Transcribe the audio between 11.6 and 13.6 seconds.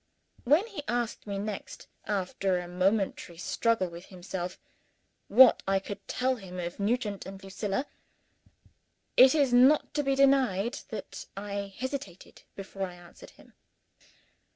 hesitated before I answered him.